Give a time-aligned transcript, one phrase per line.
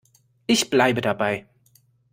[0.47, 1.45] Ich bleibe dabei.